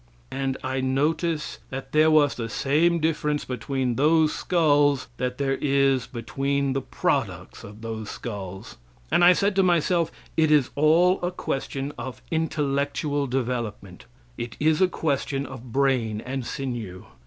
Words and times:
And 0.31 0.57
I 0.63 0.81
notice 0.81 1.59
that 1.69 1.91
there 1.91 2.09
was 2.09 2.33
the 2.33 2.49
same 2.49 2.99
difference 2.99 3.45
between 3.45 3.97
those 3.97 4.33
skulls 4.33 5.07
that 5.17 5.37
there 5.37 5.59
is 5.61 6.07
between 6.07 6.73
the 6.73 6.81
products 6.81 7.63
of 7.63 7.81
those 7.81 8.09
skulls. 8.09 8.77
And 9.11 9.23
I 9.23 9.33
said 9.33 9.55
to 9.57 9.61
myself: 9.61 10.11
"It 10.35 10.49
is 10.49 10.71
all 10.73 11.19
a 11.21 11.29
question 11.29 11.93
of 11.99 12.23
intellectual 12.31 13.27
development. 13.27 14.05
It 14.39 14.57
is 14.59 14.81
a 14.81 14.87
question 14.87 15.45
of 15.45 15.71
brain 15.71 16.19
and 16.21 16.47
sinew." 16.47 17.05